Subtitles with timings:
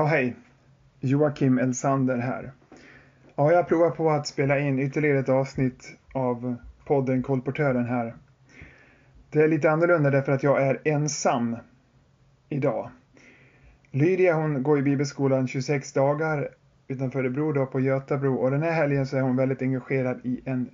[0.00, 0.36] Ja, hej.
[1.00, 2.52] Joakim Elsander här.
[3.36, 8.14] Ja, jag provar på att spela in ytterligare ett avsnitt av podden Kolportören här.
[9.30, 11.56] Det är lite annorlunda därför att jag är ensam
[12.48, 12.90] idag.
[13.90, 16.48] Lydia hon går i bibelskolan 26 dagar
[16.88, 20.40] utanför Örebro då på Götabro och den här helgen så är hon väldigt engagerad i
[20.44, 20.70] en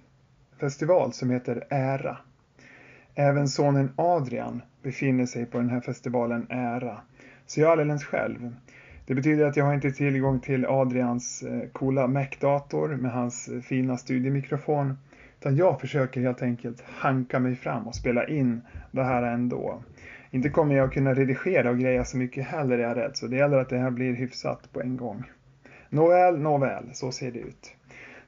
[0.61, 2.19] festival som heter Ära.
[3.15, 7.01] Även sonen Adrian befinner sig på den här festivalen Ära.
[7.47, 8.53] Så jag är alldeles själv.
[9.07, 13.61] Det betyder att jag har inte tillgång till Adrians eh, coola Mac-dator med hans eh,
[13.61, 14.99] fina studiemikrofon.
[15.41, 19.83] Utan jag försöker helt enkelt hanka mig fram och spela in det här ändå.
[20.31, 23.37] Inte kommer jag kunna redigera och greja så mycket heller är jag rädd, så det
[23.37, 25.25] gäller att det här blir hyfsat på en gång.
[25.91, 27.75] Nåväl, nåväl, så ser det ut.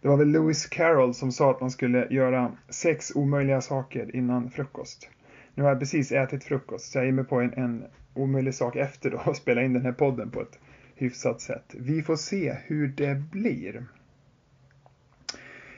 [0.01, 4.51] Det var väl Lewis Carroll som sa att man skulle göra sex omöjliga saker innan
[4.51, 5.09] frukost.
[5.55, 7.84] Nu har jag precis ätit frukost, så jag ger mig på en, en
[8.15, 10.59] omöjlig sak efter då och spela in den här podden på ett
[10.99, 11.75] hyfsat sätt.
[11.79, 13.87] Vi får se hur det blir.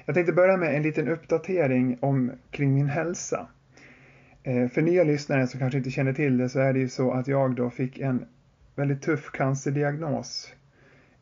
[0.04, 3.48] Jag tänkte börja med en liten uppdatering om, kring min hälsa.
[4.42, 7.12] Eh, för nya lyssnare som kanske inte känner till det så är det ju så
[7.12, 8.26] att jag då fick en
[8.74, 10.52] väldigt tuff cancerdiagnos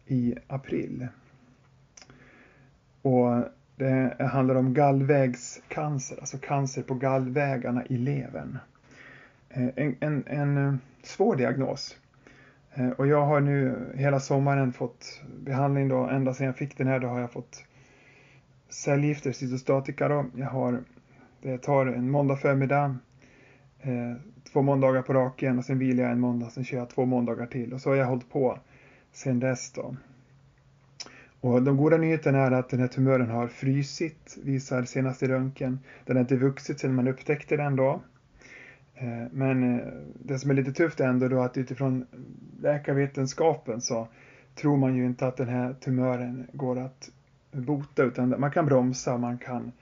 [0.06, 1.08] i april.
[3.02, 3.44] Och
[3.76, 8.58] det handlar om gallvägscancer, alltså cancer på gallvägarna i levern.
[9.48, 11.96] Eh, en, en, en eh, svår diagnos.
[12.78, 16.86] Eh, och jag har nu hela sommaren fått behandling då, ända sedan jag fick den
[16.86, 17.64] här då har jag fått
[18.68, 20.24] cellgifter, cytostatika då.
[20.34, 20.80] Jag har,
[21.42, 22.96] det tar en måndag förmiddag,
[23.80, 24.14] eh,
[24.52, 27.46] två måndagar på raken och sen vilar jag en måndag, sen kör jag två måndagar
[27.46, 28.58] till och så har jag hållit på
[29.12, 29.96] sedan dess då.
[31.40, 35.80] Och de goda nyheterna är att den här tumören har frysit, visar senaste röntgen.
[36.04, 38.00] Den har inte vuxit sedan man upptäckte den då.
[39.00, 42.06] Eh, men eh, det som är lite tufft är ändå då att utifrån
[42.60, 44.08] läkarvetenskapen så
[44.54, 47.10] tror man ju inte att den här tumören går att
[47.52, 49.72] bota utan man kan bromsa, man kan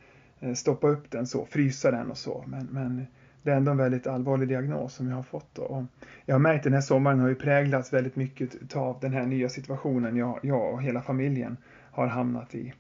[0.41, 2.45] eh, stoppa upp den så, frysa den och så.
[2.47, 3.07] Men, men
[3.43, 5.55] det är ändå en väldigt allvarlig diagnos som jag har fått.
[5.55, 5.63] Då.
[5.63, 5.85] Och
[6.25, 9.49] jag har märkt den här sommaren har ju präglats väldigt mycket av den här nya
[9.49, 11.57] situationen jag, jag och hela familjen
[11.91, 12.73] har hamnat i.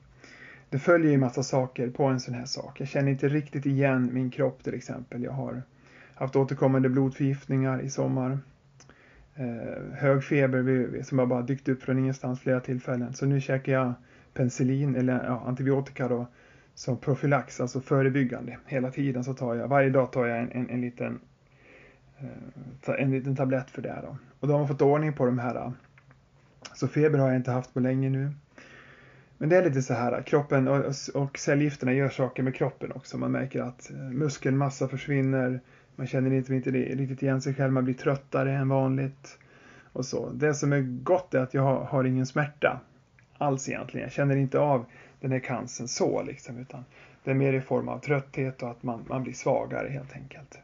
[0.70, 2.80] Det följer ju massa saker på en sån här sak.
[2.80, 5.22] Jag känner inte riktigt igen min kropp till exempel.
[5.22, 5.62] Jag har
[6.16, 8.38] haft återkommande blodförgiftningar i sommar.
[9.34, 13.14] Eh, hög feber som har bara dykt upp från ingenstans flera tillfällen.
[13.14, 13.92] Så nu käkar jag
[14.34, 16.26] penicillin eller ja, antibiotika då
[16.74, 18.58] som profylax, alltså förebyggande.
[18.66, 21.20] Hela tiden så tar jag, varje dag tar jag en, en, en liten
[22.18, 24.16] eh, en liten tablett för det då.
[24.40, 25.56] Och då har man fått ordning på de här.
[25.56, 25.72] Eh,
[26.74, 28.32] så feber har jag inte haft på länge nu.
[29.38, 33.18] Men det är lite så här, kroppen och, och cellgifterna gör saker med kroppen också.
[33.18, 35.60] Man märker att eh, muskelmassa försvinner,
[35.96, 39.38] man känner inte, inte riktigt igen sig själv, man blir tröttare än vanligt.
[39.92, 40.30] Och så.
[40.30, 42.80] Det som är gott är att jag har, har ingen smärta
[43.38, 44.04] alls egentligen.
[44.04, 44.84] Jag känner inte av
[45.20, 46.84] den här cancern så liksom, utan
[47.24, 50.58] det är mer i form av trötthet och att man, man blir svagare helt enkelt.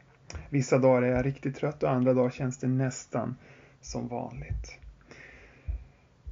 [0.49, 3.35] Vissa dagar är jag riktigt trött och andra dagar känns det nästan
[3.81, 4.77] som vanligt.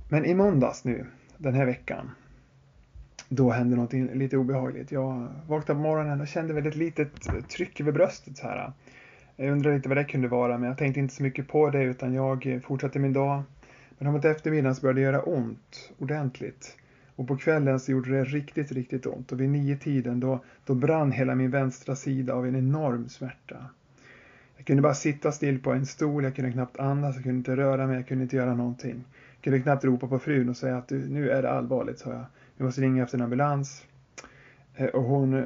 [0.09, 1.05] Men i måndags nu,
[1.37, 2.11] den här veckan,
[3.33, 4.91] då hände något lite obehagligt.
[4.91, 7.09] Jag vaknade på morgonen och kände väldigt litet
[7.49, 8.71] tryck över bröstet så här.
[9.35, 11.83] Jag undrade lite vad det kunde vara, men jag tänkte inte så mycket på det
[11.83, 13.43] utan jag fortsatte min dag.
[13.89, 16.77] Men framåt eftermiddagen så började det göra ont ordentligt.
[17.15, 20.73] Och på kvällen så gjorde det riktigt, riktigt ont och vid nio tiden då, då
[20.73, 23.65] brann hela min vänstra sida av en enorm smärta.
[24.57, 27.55] Jag kunde bara sitta still på en stol, jag kunde knappt andas, jag kunde inte
[27.55, 29.03] röra mig, jag kunde inte göra någonting.
[29.41, 32.25] Jag kunde knappt ropa på frun och säga att nu är det allvarligt, sa jag.
[32.57, 33.85] Vi måste ringa efter en ambulans.
[34.75, 35.45] Eh, och hon eh,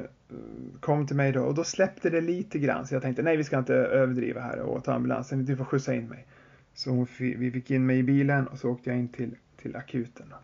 [0.80, 3.44] kom till mig då och då släppte det lite grann så jag tänkte nej vi
[3.44, 6.26] ska inte överdriva här och ta ambulansen, du får skjutsa in mig.
[6.74, 9.76] Så hon, vi fick in mig i bilen och så åkte jag in till, till
[9.76, 10.34] akuten.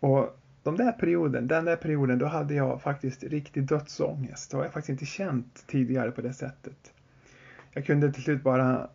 [0.00, 4.50] Och de där perioden, den där perioden, då hade jag faktiskt riktig dödsångest.
[4.50, 6.92] Det har jag faktiskt inte känt tidigare på det sättet.
[7.72, 8.90] Jag kunde till slut bara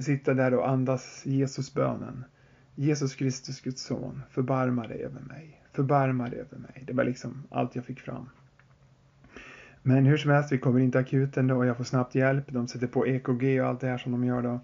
[0.00, 2.24] sitta där och andas Jesusbönen.
[2.80, 5.62] Jesus Kristus, Guds son, förbarma dig över mig.
[5.72, 6.84] Förbarma dig över mig.
[6.86, 8.28] Det var liksom allt jag fick fram.
[9.82, 12.44] Men hur som helst, vi kommer in till akuten då och jag får snabbt hjälp.
[12.48, 14.60] De sätter på EKG och allt det här som de gör då.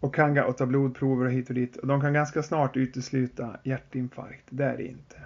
[0.00, 1.76] Och kan och ta blodprover och hit och dit.
[1.76, 4.44] Och de kan ganska snart utesluta hjärtinfarkt.
[4.50, 5.16] Det är det inte.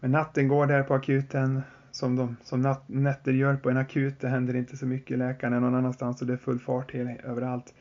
[0.00, 4.20] Men natten går där på akuten som, de, som nat, nätter gör på en akut.
[4.20, 5.18] Det händer inte så mycket.
[5.18, 7.74] Läkaren är någon annanstans och det är full fart överallt.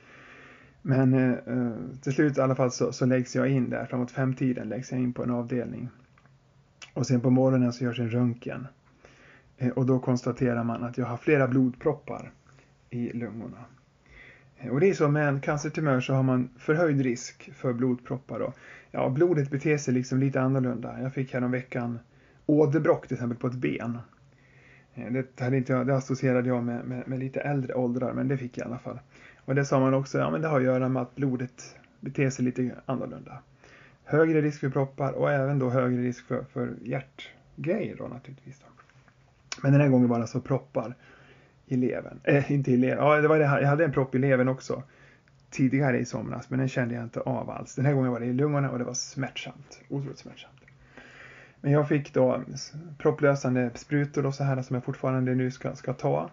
[0.87, 1.71] Men eh, eh,
[2.01, 3.85] till slut i alla fall så, så läggs jag in där.
[3.85, 5.89] Framåt femtiden läggs jag in på en avdelning.
[6.93, 8.67] Och sen på morgonen så görs en röntgen.
[9.57, 12.31] Eh, och då konstaterar man att jag har flera blodproppar
[12.89, 13.65] i lungorna.
[14.57, 18.39] Eh, och det är så med en cancertumör så har man förhöjd risk för blodproppar.
[18.39, 18.53] Då.
[18.91, 21.01] Ja, blodet beter sig liksom lite annorlunda.
[21.01, 21.99] Jag fick häromveckan
[22.45, 23.97] åderbråck till exempel på ett ben.
[24.93, 28.37] Eh, det, hade inte det associerade jag med, med, med, lite äldre åldrar, men det
[28.37, 28.99] fick jag i alla fall.
[29.45, 32.29] Och det sa man också, ja men det har att göra med att blodet beter
[32.29, 33.39] sig lite annorlunda.
[34.03, 38.59] Högre risk för proppar och även då högre risk för, för hjärtgrejer då naturligtvis.
[38.59, 38.65] Då.
[39.61, 40.95] Men den här gången var det alltså proppar
[41.65, 42.19] i levern.
[42.23, 43.05] Eh, inte i levern.
[43.05, 43.61] Ja, det var det här.
[43.61, 44.83] Jag hade en propp i levern också
[45.49, 47.75] tidigare i somras, men den kände jag inte av alls.
[47.75, 49.81] Den här gången var det i lungorna och det var smärtsamt.
[49.89, 50.53] Otroligt smärtsamt.
[51.61, 52.41] Men jag fick då
[52.97, 56.29] propplösande sprutor och så här som jag fortfarande nu ska, ska ta.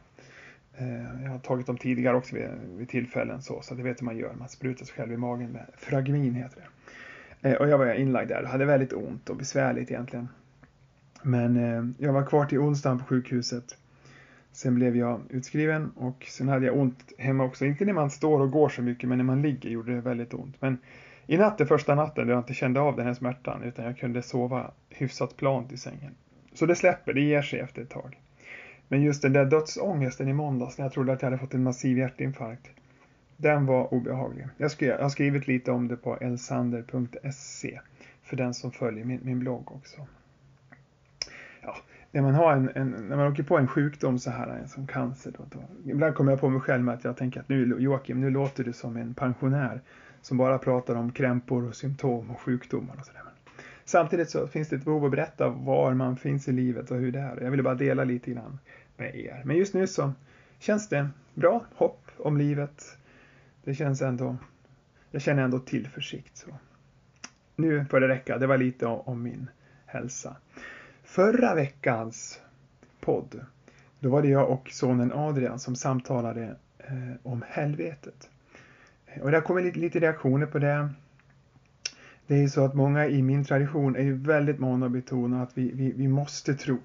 [0.77, 4.05] Eh, jag har tagit dem tidigare också vid, vid tillfällen så, så det vet hur
[4.05, 4.35] man gör.
[4.35, 7.49] Man sprutar sig själv i magen med fragmin heter det.
[7.49, 10.29] Eh, och jag var inlagd där och hade väldigt ont och besvärligt egentligen.
[11.23, 13.77] Men eh, jag var kvar till onsdagen på sjukhuset.
[14.53, 17.65] Sen blev jag utskriven och sen hade jag ont hemma också.
[17.65, 20.35] Inte när man står och går så mycket men när man ligger gjorde det väldigt
[20.35, 20.57] ont.
[20.61, 20.79] Men
[21.27, 23.99] i natt, den första natten, då jag inte kände av den här smärtan utan jag
[23.99, 26.15] kunde sova hyfsat plant i sängen.
[26.53, 28.22] Så det släpper, det ger sig efter ett tag.
[28.89, 31.63] Men just den där dödsångesten i måndags när jag trodde att jag hade fått en
[31.63, 32.71] massiv hjärtinfarkt.
[33.37, 34.47] Den var obehaglig.
[34.57, 37.81] Jag, jag har skrivit lite om det på elsander.se
[38.23, 40.07] för den som följer min, min blogg också.
[41.63, 41.77] Ja,
[42.11, 45.33] när man, har en, en, när man åker på en sjukdom så här som cancer.
[45.39, 48.21] Då, då, ibland kommer jag på mig själv med att jag tänker att nu Joakim,
[48.21, 49.81] nu låter du som en pensionär
[50.23, 53.23] som bara pratar om krämpor och symptom och sjukdomar och sådär.
[53.85, 57.13] Samtidigt så finns det ett behov att berätta var man finns i livet och hur
[57.13, 57.41] det är.
[57.41, 58.59] Jag ville bara dela lite grann
[58.97, 59.43] med er.
[59.45, 60.13] Men just nu så
[60.59, 62.97] känns det bra, hopp om livet.
[63.65, 64.37] Det känns ändå,
[65.11, 66.37] jag känner ändå tillförsikt.
[66.37, 66.47] Så.
[67.57, 69.51] Nu får det räcka, det var lite om min
[69.87, 70.37] hälsa.
[71.03, 72.41] Förra veckans
[73.01, 73.45] podd,
[74.01, 78.31] då var det jag och sonen Adrian som samtalade eh, om helvetet.
[79.21, 80.91] Och det har kommit lite reaktioner på det.
[82.33, 85.43] Det är ju så att många i min tradition är ju väldigt måna att betona
[85.43, 86.79] att vi, vi, vi måste tro.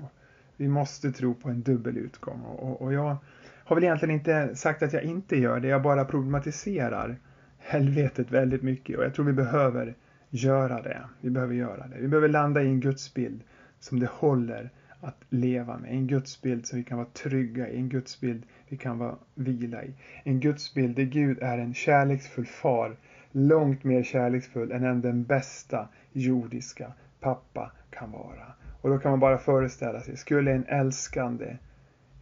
[0.57, 2.41] Vi måste tro på en dubbel utgång.
[2.41, 3.17] Och, och jag
[3.63, 7.17] har väl egentligen inte sagt att jag inte gör det, jag bara problematiserar
[7.57, 9.95] helvetet väldigt mycket och jag tror vi behöver
[10.29, 11.01] göra det.
[11.21, 11.97] Vi behöver göra det.
[11.99, 13.41] Vi behöver landa i en gudsbild
[13.79, 15.91] som det håller att leva med.
[15.91, 19.93] En gudsbild som vi kan vara trygga i, en gudsbild vi kan vara vila i.
[20.23, 22.97] En gudsbild där Gud är en kärleksfull far,
[23.37, 28.53] långt mer kärleksfull än den bästa jordiska pappa kan vara.
[28.81, 31.57] Och då kan man bara föreställa sig, skulle en älskande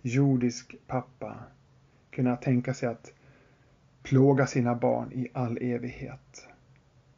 [0.02, 1.36] jordisk pappa
[2.12, 3.14] kunna tänka sig att
[4.04, 6.48] plåga sina barn i all evighet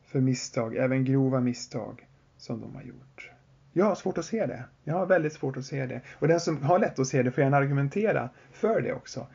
[0.06, 2.08] för misstag, även grova misstag
[2.38, 3.32] som de har gjort.
[3.74, 4.64] Jag har svårt att se det.
[4.84, 6.02] Jag har väldigt svårt att se det.
[6.20, 9.28] Och den som har lätt att se det får gärna argumentera för det också.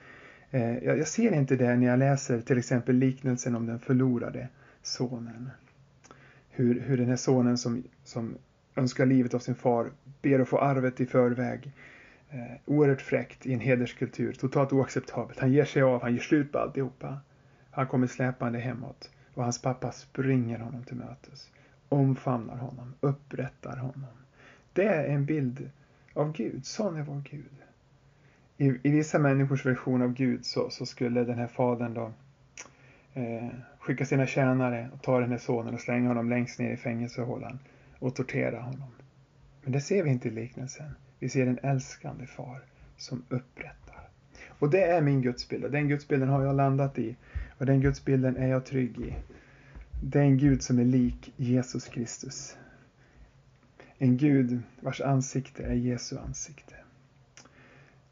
[0.55, 4.49] Eh, jag ser inte det när jag läser till exempel liknelsen om den förlorade
[4.83, 5.51] sonen.
[6.51, 8.35] Hur, hur den här sonen som, som
[8.77, 9.91] önskar livet av sin far
[10.23, 11.73] ber att få arvet i förväg.
[12.31, 15.39] Eh, oerhört fräckt i en hederskultur, totalt oacceptabelt.
[15.39, 17.21] Han ger sig av, han ger slut på alltihopa.
[17.71, 21.51] Han kommer släpande hemåt och hans pappa springer honom till mötes,
[21.89, 24.13] omfamnar honom, upprättar honom.
[24.73, 25.71] Det är en bild
[26.13, 26.67] av Gud.
[26.67, 27.62] Sån är vår Gud.
[28.57, 32.13] I, i vissa människors version av Gud så, så skulle den här fadern då
[33.15, 36.77] eh, skicka sina tjänare och ta den här sonen och slänga honom längst ner i
[36.77, 37.59] fängelsehålan
[37.99, 38.91] och tortera honom.
[39.63, 40.91] Men det ser vi inte i liknelsen.
[41.19, 42.61] Vi ser en älskande far
[42.97, 44.09] som upprättar.
[44.49, 47.17] Och det är min gudsbild och den gudsbilden har jag landat i
[47.59, 49.15] och den gudsbilden är jag trygg i.
[50.03, 52.57] Det är en Gud som är lik Jesus Kristus.
[53.99, 56.75] En Gud vars ansikte är Jesu ansikte.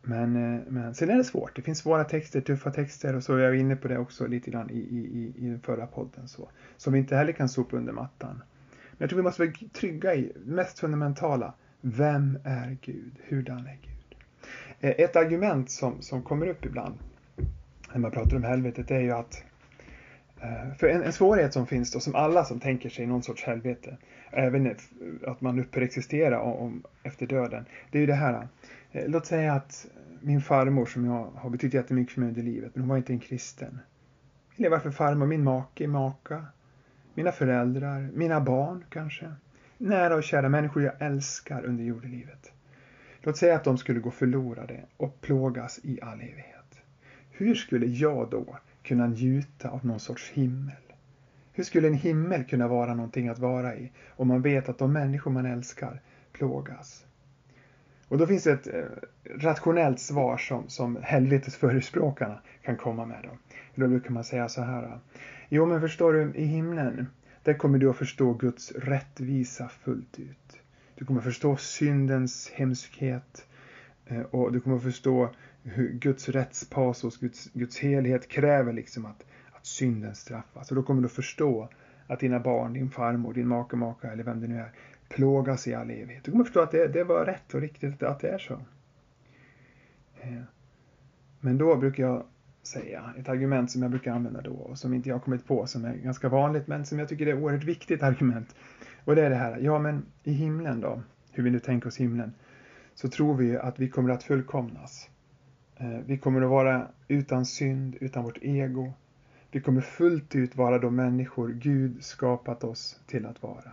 [0.02, 1.56] Men, eh, men sen är det svårt.
[1.56, 4.50] Det finns svåra texter, tuffa texter och så är jag inne på det också lite
[4.50, 6.28] grann i, i, i den förra podden.
[6.28, 8.42] Så, som vi inte heller kan sopa under mattan.
[8.70, 11.54] Men jag tror vi måste vara trygga i det mest fundamentala.
[11.80, 13.18] Vem är Gud?
[13.28, 14.16] Hurdan är Gud?
[14.80, 16.94] Eh, ett argument som, som kommer upp ibland
[17.92, 19.42] när man pratar om helvetet är ju att
[20.42, 23.44] Eh, för en, en svårighet som finns då, som alla som tänker sig någon sorts
[23.44, 23.96] helvete,
[24.30, 24.76] även
[25.26, 28.48] att man upphör existera om, efter döden, det är ju det här.
[28.92, 29.86] Eh, låt säga att
[30.20, 33.12] min farmor som jag har betytt jättemycket för mig under livet, men hon var inte
[33.12, 33.78] en kristen.
[34.56, 36.44] Eller varför farmor, min make, maka,
[37.14, 39.32] mina föräldrar, mina barn kanske.
[39.78, 42.52] Nära och kära människor jag älskar under jordelivet.
[43.22, 46.80] Låt säga att de skulle gå förlorade och plågas i all evighet.
[47.30, 50.74] Hur skulle jag då kunna njuta av någon sorts himmel.
[51.52, 54.92] Hur skulle en himmel kunna vara någonting att vara i om man vet att de
[54.92, 56.00] människor man älskar
[56.32, 57.04] plågas?
[58.08, 58.82] Och då finns det ett eh,
[59.38, 63.18] rationellt svar som, som helvetesförespråkarna kan komma med.
[63.22, 63.38] Då.
[63.74, 64.82] då brukar man säga så här.
[64.82, 64.98] Eh,
[65.48, 67.06] jo men förstår du, i himlen,
[67.42, 70.60] där kommer du att förstå Guds rättvisa fullt ut.
[70.94, 73.46] Du kommer förstå syndens hemskhet
[74.10, 75.30] Eh, och du kommer att förstå
[75.62, 80.70] hur Guds rättspasos, Guds, Guds helhet kräver liksom att, att synden straffas.
[80.70, 81.68] Och då kommer du att förstå
[82.06, 84.72] att dina barn, din farmor, din make, maka eller vem det nu är,
[85.08, 86.24] plågas i all evighet.
[86.24, 88.54] Du kommer förstå att det, det var rätt och riktigt att det är så.
[90.20, 90.42] Eh,
[91.40, 92.24] men då brukar jag
[92.62, 95.84] säga, ett argument som jag brukar använda då och som inte jag kommit på som
[95.84, 98.54] är ganska vanligt men som jag tycker är ett oerhört viktigt argument.
[99.04, 101.02] Och det är det här, ja men i himlen då,
[101.32, 102.32] hur vi nu tänker oss himlen,
[103.00, 105.08] så tror vi att vi kommer att fullkomnas.
[105.76, 108.92] Eh, vi kommer att vara utan synd, utan vårt ego.
[109.50, 113.70] Vi kommer fullt ut vara de människor Gud skapat oss till att vara.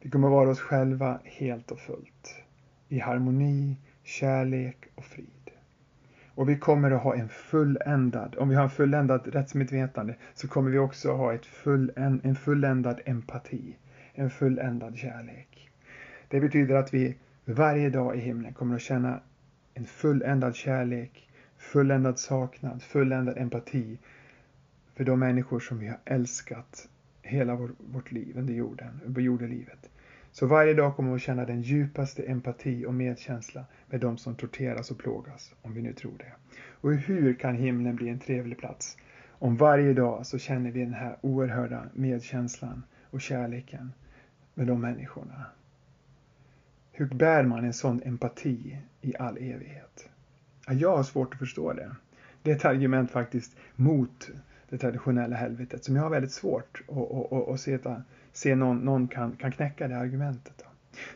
[0.00, 2.34] Vi kommer vara oss själva helt och fullt.
[2.88, 5.50] I harmoni, kärlek och frid.
[6.34, 10.70] Och vi kommer att ha en fulländad, om vi har en fulländad rättsmedvetande, så kommer
[10.70, 13.76] vi också ha ett full, en, en fulländad empati,
[14.14, 15.70] en fulländad kärlek.
[16.28, 17.16] Det betyder att vi
[17.52, 19.20] varje dag i himlen kommer att känna
[19.74, 21.28] en fulländad kärlek,
[21.58, 23.98] fulländad saknad, fulländad empati
[24.94, 26.88] för de människor som vi har älskat
[27.22, 29.90] hela vår, vårt liv under jorden, under jordelivet.
[30.32, 34.34] Så varje dag kommer vi att känna den djupaste empati och medkänsla med de som
[34.34, 36.32] torteras och plågas, om vi nu tror det.
[36.70, 38.96] Och hur kan himlen bli en trevlig plats?
[39.28, 43.92] Om varje dag så känner vi den här oerhörda medkänslan och kärleken
[44.54, 45.44] med de människorna.
[46.98, 50.08] Hur bär man en sån empati i all evighet?
[50.68, 51.90] jag har svårt att förstå det.
[52.42, 54.30] Det är ett argument faktiskt mot
[54.68, 57.78] det traditionella helvetet som jag har väldigt svårt att, att, att, att se,
[58.32, 60.52] se någon, någon kan, kan knäcka det argumentet.
[60.56, 60.64] Då.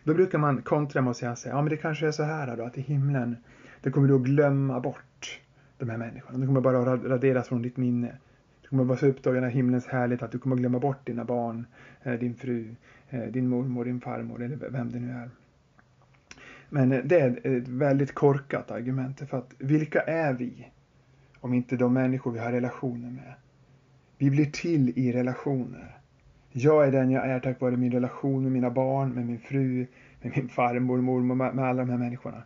[0.05, 2.57] då brukar man kontra med att säga att ja men det kanske är så här
[2.57, 3.37] då att i himlen,
[3.81, 5.41] det kommer du att glömma bort
[5.79, 6.39] de här människorna.
[6.39, 8.17] De kommer bara att raderas från ditt minne.
[8.63, 11.25] Du kommer vara så upptagen av himlens härlighet att du kommer att glömma bort dina
[11.25, 11.67] barn,
[12.03, 12.75] eh, din fru,
[13.09, 15.31] eh, din mormor, din farmor eller vem det nu är.
[16.75, 20.69] Men det är ett väldigt korkat argument för att vilka är vi
[21.41, 23.35] om inte de människor vi har relationer med?
[24.19, 25.97] Vi blir till i relationer.
[26.53, 29.87] Jag är den jag är tack vare min relation med mina barn, med min fru,
[30.23, 32.43] med min farmor, mormor, med alla de här människorna.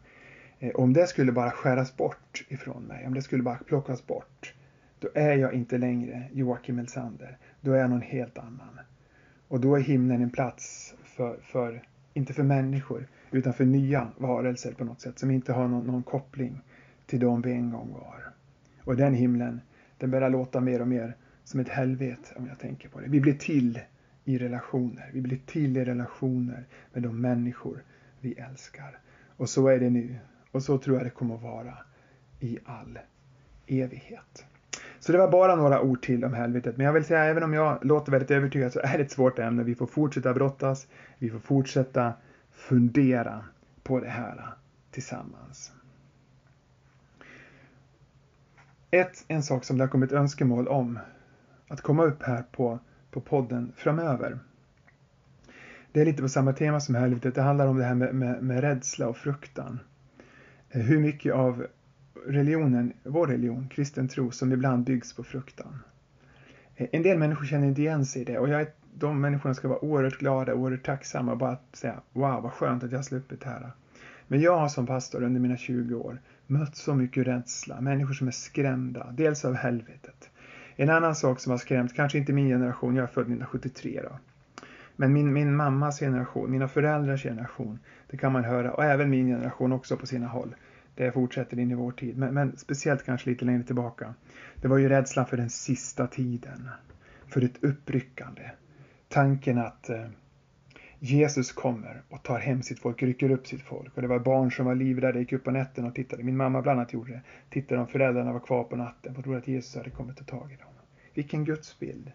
[0.58, 4.54] Eh, om det skulle bara skäras bort ifrån mig, om det skulle bara plockas bort,
[4.98, 7.38] då är jag inte längre Joakim Elsander.
[7.60, 8.80] Då är jag någon helt annan.
[9.48, 11.82] Och då är himlen en plats för, för
[12.14, 16.02] inte för människor, utan för nya varelser på något sätt, som inte har någon, någon
[16.02, 16.60] koppling
[17.06, 18.32] till de vi en gång var.
[18.84, 19.60] Och den himlen,
[19.98, 23.08] den börjar låta mer och mer som ett helvete om jag tänker på det.
[23.08, 23.80] Vi blir till
[24.24, 25.10] i relationer.
[25.12, 27.82] Vi blir till i relationer med de människor
[28.20, 28.98] vi älskar.
[29.36, 30.16] Och så är det nu.
[30.50, 31.74] Och så tror jag det kommer att vara
[32.40, 32.98] i all
[33.66, 34.44] evighet.
[34.98, 36.76] Så det var bara några ord till om helvetet.
[36.76, 39.38] Men jag vill säga, även om jag låter väldigt övertygad så är det ett svårt
[39.38, 39.62] ämne.
[39.62, 40.86] Vi får fortsätta brottas.
[41.18, 42.12] Vi får fortsätta
[42.68, 43.44] fundera
[43.82, 44.54] på det här
[44.90, 45.72] tillsammans.
[48.90, 50.98] Ett, en sak som det har kommit önskemål om
[51.68, 52.78] att komma upp här på,
[53.10, 54.38] på podden framöver.
[55.92, 57.34] Det är lite på samma tema som helvetet.
[57.34, 59.80] Det handlar om det här med, med, med rädsla och fruktan.
[60.68, 61.66] Hur mycket av
[62.26, 65.78] religionen, vår religion, kristen tro, som ibland byggs på fruktan.
[66.76, 68.66] En del människor känner inte igen sig i det och jag,
[68.98, 72.90] de människorna ska vara oerhört glada, oerhört tacksamma och bara säga wow vad skönt att
[72.90, 73.70] jag har sluppit det här.
[74.28, 78.28] Men jag har som pastor under mina 20 år mött så mycket rädsla, människor som
[78.28, 80.30] är skrämda, dels av helvetet.
[80.76, 84.18] En annan sak som har skrämt, kanske inte min generation, jag är född 1973 då.
[84.96, 87.78] Men min, min mammas generation, mina föräldrars generation,
[88.10, 90.54] det kan man höra, och även min generation också på sina håll.
[90.94, 94.14] Det fortsätter in i vår tid, men, men speciellt kanske lite längre tillbaka.
[94.56, 96.68] Det var ju rädslan för den sista tiden,
[97.28, 98.50] för ett uppryckande.
[99.08, 100.06] Tanken att eh,
[100.98, 103.96] Jesus kommer och tar hem sitt folk, rycker upp sitt folk.
[103.96, 106.22] Och det var barn som var livrädda, gick upp på nätterna och tittade.
[106.22, 107.22] Min mamma bland annat gjorde det.
[107.50, 110.58] Tittade om föräldrarna var kvar på natten och trodde att Jesus hade kommit och tagit
[110.58, 110.68] dem.
[111.14, 112.12] Vilken gudsbild!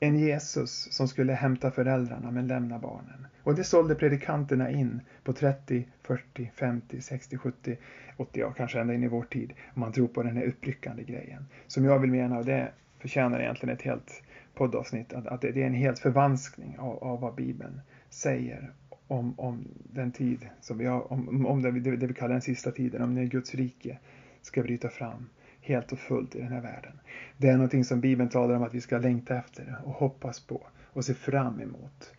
[0.00, 3.26] En Jesus som skulle hämta föräldrarna men lämna barnen.
[3.42, 7.76] Och det sålde predikanterna in på 30, 40, 50, 60, 70,
[8.16, 9.52] 80, ja kanske ända in i vår tid.
[9.74, 11.46] Om man tror på den här uppryckande grejen.
[11.66, 14.22] Som jag vill mena, och det förtjänar egentligen ett helt
[14.54, 17.80] poddavsnitt, att, att det är en helt förvanskning av, av vad Bibeln
[18.10, 18.72] säger
[19.06, 22.70] om, om den tid som vi har, om, om det, det vi kallar den sista
[22.70, 23.98] tiden, om när Guds rike
[24.42, 25.28] ska bryta fram
[25.60, 26.92] helt och fullt i den här världen.
[27.36, 30.66] Det är någonting som Bibeln talar om att vi ska längta efter och hoppas på
[30.92, 32.12] och se fram emot.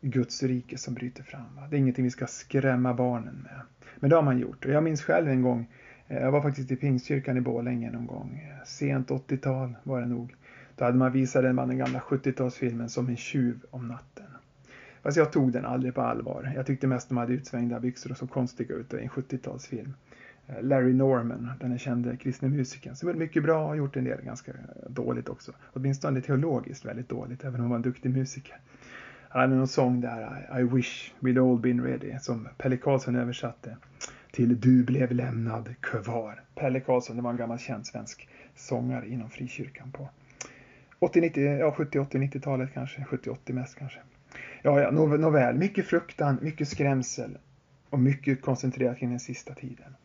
[0.00, 1.60] Guds rike som bryter fram.
[1.70, 3.60] Det är ingenting vi ska skrämma barnen med.
[4.00, 4.64] Men det har man gjort.
[4.64, 5.66] Och jag minns själv en gång,
[6.08, 10.06] eh, jag var faktiskt i Pingstkyrkan i Borlänge någon gång, eh, sent 80-tal var det
[10.06, 10.34] nog.
[10.82, 14.26] Då hade man visat den, den gamla 70-talsfilmen Som en tjuv om natten.
[15.02, 16.52] Fast jag tog den aldrig på allvar.
[16.56, 19.92] Jag tyckte mest de hade utsvängda byxor och så konstiga ut i en 70-talsfilm.
[20.46, 24.04] Eh, Larry Norman, den kände kristne musikern, som gjorde mycket bra och har gjort en
[24.04, 24.52] del ganska
[24.88, 25.52] dåligt också.
[25.72, 28.56] Åtminstone teologiskt väldigt dåligt, även om han var en duktig musiker.
[29.28, 33.76] Han hade någon sång där, I wish we'd all been ready, som Pelle Karlsson översatte
[34.30, 36.42] till Du blev lämnad kvar.
[36.54, 40.08] Pelle Karlsson, det var en gammal känd svensk sångare inom frikyrkan på
[41.02, 44.00] 80, 90, ja, 70, 80, 90-talet kanske, 70, 80 mest kanske.
[44.62, 47.38] Ja, ja, nåväl, mycket fruktan, mycket skrämsel
[47.90, 49.96] och mycket koncentrerat kring den sista tiden.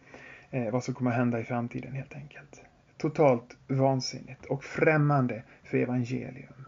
[0.52, 2.62] Eh, vad som kommer att hända i framtiden helt enkelt.
[2.98, 6.66] Totalt vansinnigt och främmande för evangelium.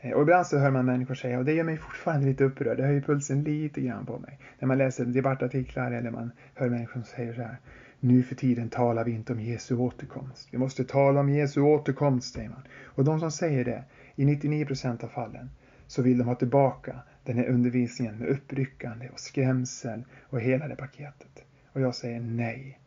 [0.00, 2.76] Eh, och ibland så hör man människor säga, och det gör mig fortfarande lite upprörd,
[2.76, 4.38] det höjer pulsen lite grann på mig.
[4.58, 7.56] När man läser debattartiklar eller man hör människor som säger så här,
[8.02, 10.48] nu för tiden talar vi inte om Jesu återkomst.
[10.50, 12.62] Vi måste tala om Jesu återkomst, säger man.
[12.84, 15.50] Och de som säger det, i 99 procent av fallen,
[15.86, 20.76] så vill de ha tillbaka den här undervisningen med uppryckande och skrämsel och hela det
[20.76, 21.44] paketet.
[21.72, 22.78] Och jag säger nej.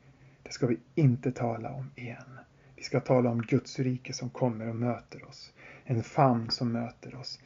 [0.43, 2.39] Det ska vi inte tala om igen.
[2.75, 5.53] Vi ska tala om Guds rike som kommer och möter oss.
[5.83, 7.39] En famn som möter oss.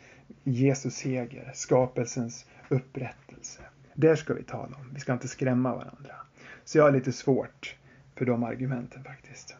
[0.44, 3.62] Jesus seger, skapelsens upprättelse.
[3.94, 4.92] Där ska vi tala om.
[4.94, 6.16] Vi ska inte skrämma varandra.
[6.70, 7.76] Så jag har lite svårt
[8.16, 9.56] för de argumenten faktiskt.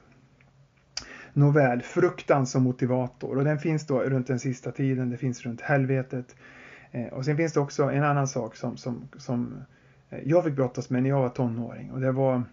[1.34, 5.62] Nåväl, fruktan som motivator och den finns då runt den sista tiden, det finns runt
[5.62, 6.36] helvetet.
[6.92, 9.66] Eh, och sen finns det också en annan sak som, som, som
[10.10, 12.44] eh, jag fick brottas med när jag var tonåring och det var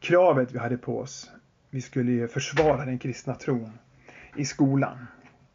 [0.00, 1.30] kravet vi hade på oss.
[1.70, 3.72] Vi skulle ju försvara den kristna tron
[4.36, 5.06] i skolan.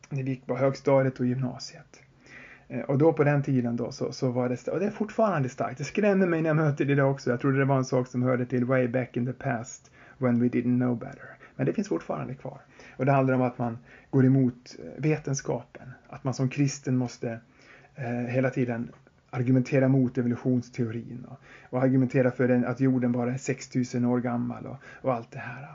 [0.10, 2.02] När vi gick på högstadiet och gymnasiet.
[2.72, 5.50] Eh, och då på den tiden då så, så var det, och det är fortfarande
[5.50, 5.78] starkt.
[5.78, 7.30] Det skrämde mig när jag mötte det också.
[7.30, 10.40] Jag trodde det var en sak som hörde till way back in the past when
[10.40, 11.38] we didn't know better.
[11.56, 12.62] Men det finns fortfarande kvar.
[12.98, 13.78] Och det handlar om att man
[14.10, 15.92] går emot eh, vetenskapen.
[16.08, 17.40] Att man som kristen måste
[17.96, 18.92] eh, hela tiden
[19.30, 24.66] argumentera mot evolutionsteorin och, och argumentera för den, att jorden bara är 6000 år gammal
[24.66, 25.68] och, och allt det här.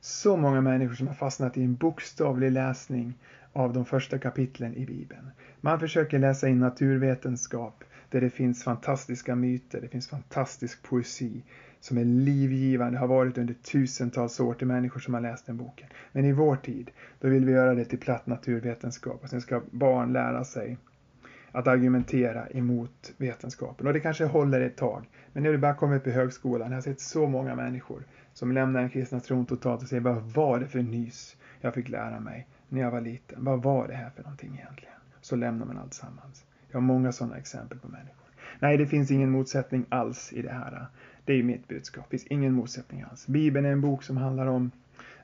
[0.00, 3.14] Så många människor som har fastnat i en bokstavlig läsning
[3.54, 5.30] av de första kapitlen i Bibeln.
[5.60, 11.42] Man försöker läsa in naturvetenskap där det finns fantastiska myter, det finns fantastisk poesi
[11.80, 15.88] som är livgivande, har varit under tusentals år till människor som har läst den boken.
[16.12, 16.90] Men i vår tid,
[17.20, 20.78] då vill vi göra det till platt naturvetenskap och sen ska barn lära sig
[21.52, 23.86] att argumentera emot vetenskapen.
[23.86, 25.04] Och det kanske håller ett tag.
[25.32, 28.52] Men när du bara kommer upp i högskolan, jag har sett så många människor som
[28.52, 32.20] lämnar den kristna tron totalt och säger vad var det för nys jag fick lära
[32.20, 33.44] mig när jag var liten?
[33.44, 34.94] Vad var det här för någonting egentligen?
[35.20, 36.44] Så lämnar man allt sammans.
[36.70, 38.28] Jag har många sådana exempel på människor.
[38.58, 40.86] Nej, det finns ingen motsättning alls i det här.
[41.24, 42.04] Det är mitt budskap.
[42.04, 43.26] Det finns ingen motsättning alls.
[43.26, 44.70] Bibeln är en bok som handlar om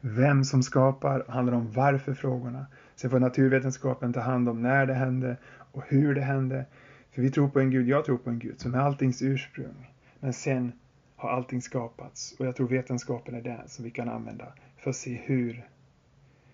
[0.01, 2.67] vem som skapar, handlar om varför-frågorna.
[2.97, 5.37] Sen får naturvetenskapen ta hand om när det hände
[5.73, 6.67] och hur det hände.
[7.13, 9.91] För vi tror på en Gud, jag tror på en Gud som är alltings ursprung.
[10.21, 10.73] Men sen
[11.17, 14.97] har allting skapats och jag tror vetenskapen är den som vi kan använda för att
[14.97, 15.67] se hur,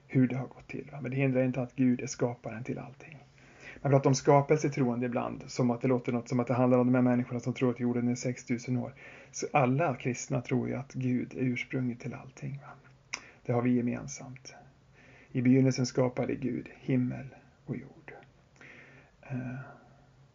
[0.06, 0.90] hur det har gått till.
[1.02, 3.18] Men det hindrar inte att Gud är skaparen till allting.
[3.82, 6.86] Man pratar om skapelsetroende ibland, som att det låter något som att det handlar om
[6.86, 8.94] de här människorna som tror att jorden är 6000 år.
[9.30, 12.60] Så alla kristna tror ju att Gud är ursprunget till allting.
[12.62, 12.72] Va?
[13.46, 14.54] Det har vi gemensamt.
[15.32, 17.26] I begynnelsen skapade Gud himmel
[17.66, 18.12] och jord.
[19.22, 19.36] Eh,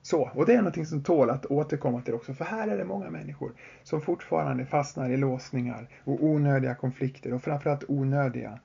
[0.02, 2.86] så, och det är någonting som tål att återkomma till också, för här är det
[2.86, 3.52] många människor
[3.84, 8.60] som fortfarande fastnar i låsningar och onödiga konflikter och framförallt onödiga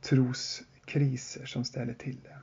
[0.00, 2.36] troskriser som ställer till det.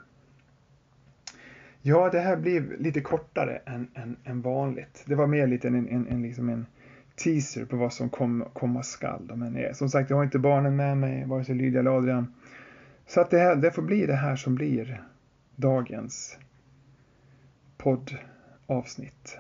[1.82, 5.04] Ja, det här blev lite kortare än, än, än vanligt.
[5.06, 6.65] Det var mer lite en, en, en, liksom en
[7.15, 9.32] teaser på vad som kom, komma skall.
[9.36, 12.34] Men som sagt, jag har inte barnen med mig, vare sig Lydia eller Adrian.
[13.08, 15.04] Så att det, här, det får bli det här som blir
[15.56, 16.38] dagens
[17.78, 19.38] poddavsnitt.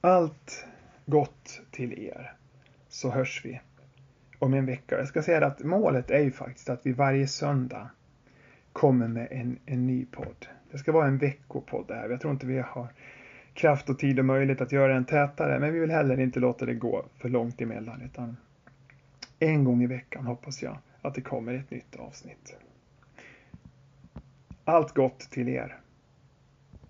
[0.00, 0.66] Allt
[1.06, 2.32] gott till er
[2.88, 3.60] så hörs vi
[4.38, 4.98] om en vecka.
[4.98, 7.90] Jag ska säga att målet är ju faktiskt att vi varje söndag
[8.72, 10.46] kommer med en, en ny podd.
[10.70, 12.08] Det ska vara en veckopodd det här.
[12.08, 12.88] Jag tror inte vi har
[13.54, 16.66] kraft och tid och möjlighet att göra den tätare, men vi vill heller inte låta
[16.66, 18.36] det gå för långt emellan, utan
[19.38, 22.56] en gång i veckan hoppas jag att det kommer ett nytt avsnitt.
[24.64, 25.83] Allt gott till er!